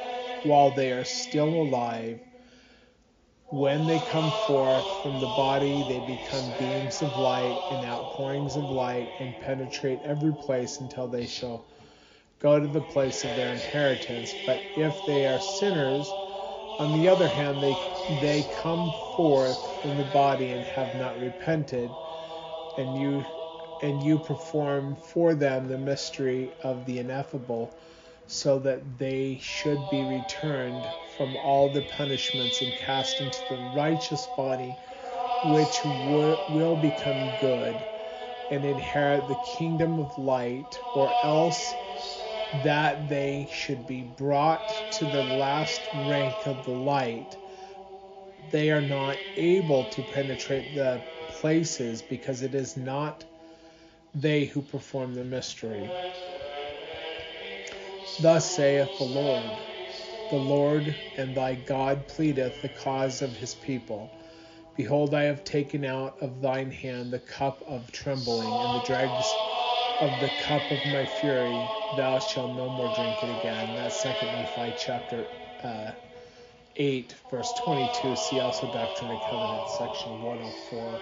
while 0.44 0.72
they 0.72 0.92
are 0.92 1.06
still 1.06 1.50
alive, 1.50 2.20
when 3.52 3.86
they 3.88 4.00
come 4.00 4.32
forth 4.32 4.86
from 5.04 5.20
the 5.20 5.28
body, 5.28 5.84
they 5.84 6.00
become 6.00 6.56
beams 6.60 7.02
of 7.02 7.18
light 7.18 7.56
and 7.72 7.84
outpourings 7.86 8.56
of 8.58 8.70
light 8.72 9.08
and 9.20 9.40
penetrate 9.40 10.02
every 10.04 10.34
place 10.34 10.80
until 10.82 11.08
they 11.08 11.26
shall 11.26 11.66
go 12.40 12.60
to 12.60 12.68
the 12.68 12.82
place 12.82 13.24
of 13.24 13.36
their 13.36 13.50
inheritance. 13.54 14.34
But 14.46 14.62
if 14.76 15.06
they 15.06 15.26
are 15.28 15.40
sinners, 15.40 16.10
on 16.80 16.94
the 16.94 17.08
other 17.10 17.28
hand, 17.30 17.62
they, 17.62 17.78
they 18.10 18.44
come 18.44 18.92
forth 19.16 19.68
from 19.82 19.98
the 19.98 20.04
body 20.06 20.52
and 20.52 20.66
have 20.66 20.96
not 20.96 21.20
repented, 21.20 21.90
and 22.78 22.98
you 22.98 23.26
and 23.82 24.02
you 24.04 24.18
perform 24.20 24.96
for 24.96 25.36
them 25.36 25.68
the 25.68 25.78
mystery 25.78 26.54
of 26.64 26.86
the 26.86 27.00
ineffable 27.00 27.74
so 28.28 28.60
that 28.60 28.98
they 28.98 29.38
should 29.42 29.90
be 29.90 30.04
returned 30.06 30.88
from 31.18 31.36
all 31.36 31.70
the 31.70 31.82
punishments 31.82 32.62
and 32.62 32.76
cast 32.76 33.22
into 33.22 33.40
the 33.50 33.58
righteous 33.58 34.28
body, 34.28 34.78
which 35.44 35.84
will 35.86 36.78
become 36.78 37.32
good 37.32 37.86
and 38.50 38.66
inherit 38.66 39.28
the 39.28 39.36
kingdom 39.36 40.00
of 40.00 40.18
light, 40.18 40.80
or 40.96 41.14
else 41.24 41.76
that 42.62 43.10
they 43.10 43.48
should 43.52 43.88
be 43.88 44.02
brought 44.02 44.92
to 44.94 45.06
the 45.06 45.24
last 45.24 45.82
rank 46.08 46.34
of 46.46 46.64
the 46.66 46.72
light. 46.72 47.36
They 48.52 48.70
are 48.70 48.82
not 48.82 49.18
able 49.36 49.86
to 49.86 50.04
penetrate 50.04 50.76
the 50.76 51.02
places 51.40 52.04
because 52.04 52.44
it 52.44 52.54
is 52.54 52.78
not 52.78 53.24
they 54.16 54.46
who 54.46 54.62
perform 54.62 55.16
the 55.16 55.24
mystery. 55.24 55.90
Thus 58.22 58.56
saith 58.56 58.90
the 59.00 59.06
Lord 59.06 59.44
The 60.30 60.38
Lord 60.38 60.96
and 61.18 61.36
thy 61.36 61.56
God 61.56 62.08
pleadeth 62.08 62.62
the 62.62 62.70
cause 62.70 63.24
of 63.24 63.36
his 63.36 63.56
people. 63.56 64.12
Behold, 64.78 65.14
I 65.14 65.24
have 65.24 65.44
taken 65.44 65.86
out 65.86 66.22
of 66.22 66.42
thine 66.42 66.72
hand 66.72 67.12
the 67.12 67.20
cup 67.20 67.64
of 67.68 67.92
trembling, 67.92 68.52
and 68.52 68.82
the 68.82 68.86
dregs 68.86 69.26
of 70.00 70.20
the 70.20 70.32
cup 70.44 70.64
of 70.72 70.86
my 70.88 71.06
fury. 71.20 71.83
Thou 71.98 72.20
shalt 72.20 72.56
no 72.56 72.70
more 72.70 72.88
drink 72.96 73.24
it 73.24 73.40
again. 73.40 73.76
That's 73.76 74.02
Second 74.02 74.32
Nephi 74.32 74.74
chapter 74.78 75.28
uh, 75.64 75.92
8, 76.76 77.16
verse 77.30 77.54
22. 77.64 78.16
See 78.16 78.40
also 78.40 78.72
Doctrine 78.72 79.12
and 79.12 79.22
Covenants, 79.22 79.78
section 79.78 80.22
104, 80.24 81.00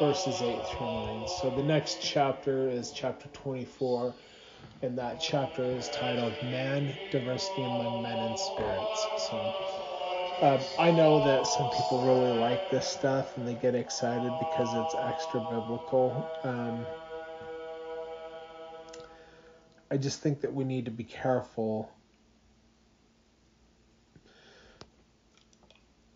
verses 0.00 0.42
8 0.42 0.66
through 0.66 0.86
9. 0.86 1.28
So 1.40 1.50
the 1.50 1.62
next 1.62 1.98
chapter 2.02 2.68
is 2.68 2.90
chapter 2.90 3.28
24 3.32 4.14
and 4.82 4.98
that 4.98 5.20
chapter 5.20 5.64
is 5.64 5.88
titled 5.90 6.34
Man, 6.42 6.92
Diversity 7.10 7.62
Among 7.62 8.02
Men 8.02 8.18
and 8.18 8.38
Spirits. 8.38 9.06
So 9.28 9.54
uh, 10.42 10.62
I 10.78 10.90
know 10.90 11.24
that 11.24 11.46
some 11.46 11.70
people 11.70 12.02
really 12.04 12.38
like 12.38 12.70
this 12.70 12.86
stuff 12.86 13.36
and 13.36 13.46
they 13.46 13.54
get 13.54 13.74
excited 13.74 14.32
because 14.38 14.68
it's 14.74 14.94
extra 14.94 15.40
biblical. 15.40 16.28
Um, 16.42 16.84
I 19.90 19.96
just 19.98 20.22
think 20.22 20.42
that 20.42 20.54
we 20.54 20.64
need 20.64 20.86
to 20.86 20.90
be 20.90 21.04
careful. 21.04 21.90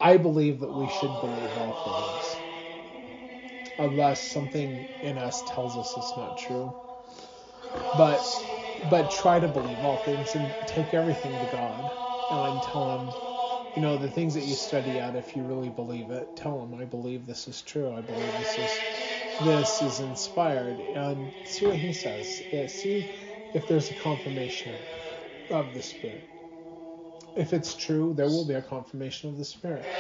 I 0.01 0.17
believe 0.17 0.61
that 0.61 0.73
we 0.73 0.89
should 0.89 1.21
believe 1.21 1.57
all 1.57 1.75
things, 1.75 2.41
unless 3.79 4.23
something 4.25 4.89
in 5.03 5.19
us 5.19 5.43
tells 5.43 5.77
us 5.79 5.97
it's 5.97 6.17
not 6.17 6.37
true. 6.37 6.75
But 7.95 8.45
but 8.83 9.11
try 9.11 9.41
to 9.41 9.49
believe 9.49 9.83
all 9.85 9.99
things 9.99 10.35
and 10.35 10.55
take 10.67 10.95
everything 10.95 11.41
to 11.41 11.47
God 11.47 11.93
and 12.31 12.63
tell 12.63 12.91
Him, 12.97 13.17
you 13.75 13.83
know, 13.83 13.99
the 13.99 14.11
things 14.11 14.35
that 14.35 14.45
you 14.45 14.55
study 14.57 15.01
out. 15.01 15.17
If 15.17 15.37
you 15.37 15.45
really 15.45 15.71
believe 15.71 16.11
it, 16.11 16.37
tell 16.37 16.63
Him, 16.63 16.75
I 16.75 16.85
believe 16.85 17.27
this 17.27 17.49
is 17.49 17.63
true. 17.63 17.93
I 17.93 18.03
believe 18.03 18.37
this 18.37 18.59
is 18.59 18.83
this 19.41 19.83
is 19.83 20.01
inspired, 20.01 20.81
and 20.95 21.33
see 21.45 21.67
what 21.67 21.77
He 21.77 21.93
says. 21.93 22.43
Yeah, 22.53 22.67
see 22.69 23.09
if 23.53 23.67
there's 23.67 23.91
a 23.91 23.95
confirmation 23.95 24.79
of 25.51 25.75
the 25.75 25.83
Spirit. 25.83 26.27
If 27.37 27.53
it's 27.53 27.75
true, 27.75 28.15
there 28.15 28.29
will 28.29 28.45
be 28.47 28.55
a 28.55 28.63
confirmation 28.63 29.31
of 29.31 29.39
the 29.39 29.45
Spirit. 29.45 29.91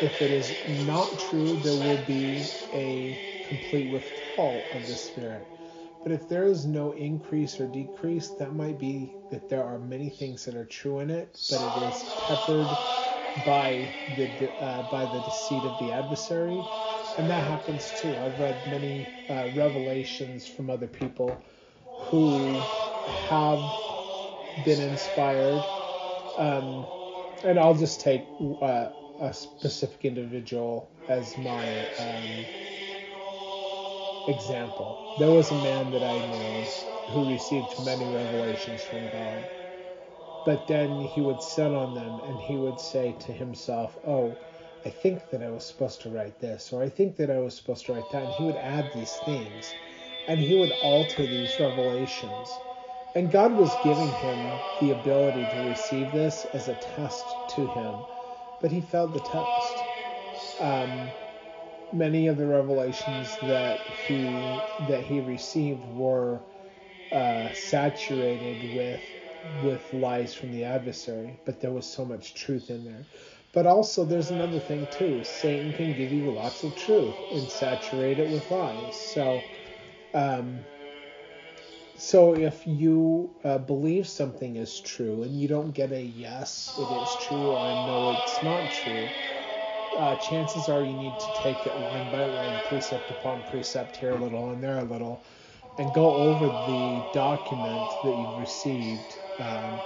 If 0.00 0.22
it 0.22 0.30
is 0.32 0.64
not 0.64 1.18
true, 1.18 1.56
there 1.56 1.76
will 1.76 1.98
be 1.98 2.54
a 2.72 3.20
complete 3.42 3.88
withdrawal 3.88 4.68
of 4.72 4.86
the 4.86 4.96
Spirit. 4.96 5.48
But 6.02 6.12
if 6.12 6.28
there 6.28 6.44
is 6.46 6.66
no 6.66 6.92
increase 6.92 7.58
or 7.60 7.66
decrease, 7.66 8.30
that 8.30 8.54
might 8.54 8.78
be 8.78 9.16
that 9.30 9.48
there 9.48 9.64
are 9.64 9.78
many 9.78 10.10
things 10.10 10.44
that 10.44 10.54
are 10.54 10.66
true 10.66 11.00
in 11.00 11.10
it, 11.10 11.38
but 11.48 11.62
it 11.62 11.76
is 11.76 12.04
peppered 12.18 12.78
by 13.36 13.94
the 14.08 14.52
uh, 14.60 14.82
by 14.82 15.06
the 15.06 15.20
deceit 15.20 15.64
of 15.64 15.78
the 15.78 15.92
adversary, 15.92 16.68
and 17.16 17.30
that 17.30 17.44
happens 17.44 17.92
too. 17.92 18.18
I've 18.18 18.38
read 18.38 18.66
many 18.66 19.12
uh, 19.28 19.48
revelations 19.48 20.46
from 20.46 20.70
other 20.70 20.86
people 20.88 21.42
who 21.96 22.68
have 23.06 23.60
been 24.64 24.80
inspired, 24.80 25.62
um, 26.38 26.86
and 27.44 27.58
I'll 27.58 27.74
just 27.74 28.00
take 28.00 28.24
uh, 28.62 28.88
a 29.20 29.32
specific 29.32 30.04
individual 30.04 30.88
as 31.08 31.36
my 31.38 31.62
um, 31.98 32.46
example. 34.28 35.16
There 35.18 35.30
was 35.30 35.50
a 35.50 35.54
man 35.62 35.90
that 35.92 36.02
I 36.02 36.18
knew 36.18 36.64
who 37.12 37.24
received 37.26 37.84
many 37.84 38.04
revelations 38.04 38.82
from 38.82 39.08
God. 39.10 39.44
But 40.44 40.66
then 40.66 41.00
he 41.00 41.20
would 41.20 41.42
sit 41.42 41.72
on 41.72 41.94
them 41.94 42.20
and 42.24 42.40
he 42.40 42.56
would 42.56 42.78
say 42.78 43.12
to 43.12 43.32
himself, 43.32 43.96
Oh, 44.06 44.36
I 44.84 44.90
think 44.90 45.30
that 45.30 45.42
I 45.42 45.50
was 45.50 45.64
supposed 45.64 46.02
to 46.02 46.10
write 46.10 46.38
this, 46.40 46.72
or 46.72 46.82
I 46.82 46.88
think 46.88 47.16
that 47.16 47.30
I 47.30 47.38
was 47.38 47.54
supposed 47.54 47.86
to 47.86 47.94
write 47.94 48.10
that. 48.10 48.24
And 48.24 48.32
he 48.32 48.44
would 48.44 48.56
add 48.56 48.92
these 48.92 49.16
things 49.16 49.74
and 50.28 50.40
he 50.40 50.54
would 50.54 50.72
alter 50.82 51.26
these 51.26 51.58
revelations. 51.58 52.58
And 53.14 53.30
God 53.30 53.56
was 53.56 53.70
giving 53.76 54.10
him 54.10 54.60
the 54.80 54.90
ability 54.90 55.46
to 55.46 55.56
receive 55.68 56.12
this 56.12 56.44
as 56.46 56.68
a 56.68 56.74
test 56.74 57.24
to 57.48 57.66
him, 57.66 58.04
but 58.60 58.72
he 58.72 58.80
failed 58.80 59.12
the 59.14 59.20
test. 59.20 59.84
Um, 60.60 61.12
many 61.92 62.26
of 62.26 62.36
the 62.36 62.46
revelations 62.46 63.38
that 63.42 63.88
he 63.88 64.64
that 64.80 65.04
he 65.04 65.20
received 65.20 65.86
were 65.86 66.40
uh, 67.12 67.52
saturated 67.52 68.64
with 68.64 69.02
with 69.62 69.92
lies 69.92 70.34
from 70.34 70.50
the 70.52 70.64
adversary, 70.64 71.38
but 71.44 71.60
there 71.60 71.70
was 71.72 71.86
so 71.86 72.04
much 72.04 72.34
truth 72.34 72.70
in 72.70 72.84
there. 72.84 73.06
But 73.52 73.66
also, 73.66 74.04
there's 74.04 74.30
another 74.32 74.58
thing 74.58 74.88
too. 74.88 75.22
Satan 75.22 75.72
can 75.72 75.94
give 75.94 76.12
you 76.12 76.30
lots 76.32 76.64
of 76.64 76.74
truth 76.74 77.22
and 77.30 77.48
saturate 77.48 78.18
it 78.18 78.28
with 78.28 78.50
lies. 78.50 78.96
So, 78.96 79.44
um, 80.14 80.66
so 82.04 82.34
if 82.34 82.66
you 82.66 83.34
uh, 83.44 83.58
believe 83.58 84.08
something 84.08 84.56
is 84.56 84.80
true 84.80 85.24
and 85.24 85.40
you 85.40 85.48
don't 85.48 85.72
get 85.72 85.92
a 85.92 86.02
yes, 86.02 86.74
it 86.78 86.90
is 86.92 87.16
true, 87.16 87.50
or 87.50 87.74
no, 87.74 88.10
it's 88.10 88.42
not 88.42 88.70
true 88.70 89.12
uh, 89.98 90.16
chances 90.16 90.68
are 90.68 90.84
you 90.84 90.94
need 90.94 91.18
to 91.20 91.32
take 91.32 91.66
it 91.66 91.78
line 91.78 92.10
by 92.10 92.26
line, 92.26 92.60
precept 92.60 93.10
upon 93.10 93.44
precept, 93.44 93.96
here 93.96 94.12
a 94.12 94.16
little 94.16 94.50
and 94.52 94.62
there 94.62 94.78
a 94.78 94.84
little, 94.84 95.24
and 95.78 95.92
go 95.94 96.14
over 96.14 96.50
the 96.50 97.02
document 97.12 97.96
that 98.02 98.16
you've 98.16 98.38
received. 98.38 99.18
Um, 99.38 99.82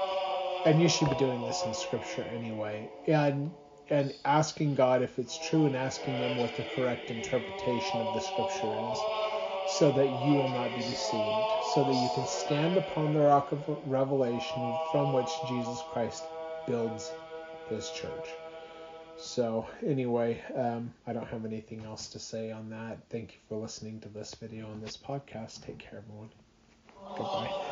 and 0.64 0.80
you 0.80 0.88
should 0.88 1.10
be 1.10 1.16
doing 1.16 1.42
this 1.42 1.66
in 1.66 1.74
Scripture 1.74 2.24
anyway, 2.24 2.90
and 3.06 3.56
and 3.90 4.14
asking 4.24 4.74
God 4.76 5.02
if 5.02 5.18
it's 5.18 5.38
true, 5.38 5.66
and 5.66 5.76
asking 5.76 6.18
Him 6.18 6.36
what 6.36 6.56
the 6.56 6.64
correct 6.64 7.10
interpretation 7.10 8.00
of 8.00 8.12
the 8.12 8.20
Scripture 8.20 8.76
is. 8.78 9.06
So 9.68 9.92
that 9.92 10.06
you 10.06 10.34
will 10.34 10.48
not 10.48 10.70
be 10.70 10.82
deceived, 10.82 11.46
so 11.74 11.84
that 11.84 11.94
you 11.94 12.08
can 12.14 12.26
stand 12.26 12.76
upon 12.76 13.14
the 13.14 13.20
rock 13.20 13.52
of 13.52 13.62
revelation 13.86 14.76
from 14.90 15.12
which 15.12 15.28
Jesus 15.48 15.82
Christ 15.92 16.24
builds 16.66 17.10
his 17.68 17.90
church. 17.90 18.28
So, 19.18 19.66
anyway, 19.84 20.40
um, 20.54 20.94
I 21.06 21.12
don't 21.12 21.26
have 21.26 21.44
anything 21.44 21.84
else 21.84 22.08
to 22.10 22.18
say 22.18 22.52
on 22.52 22.70
that. 22.70 22.98
Thank 23.10 23.32
you 23.32 23.38
for 23.48 23.56
listening 23.58 24.00
to 24.00 24.08
this 24.08 24.34
video 24.34 24.70
and 24.70 24.82
this 24.82 24.96
podcast. 24.96 25.64
Take 25.66 25.78
care, 25.78 26.02
everyone. 26.04 26.30
Goodbye. 27.16 27.67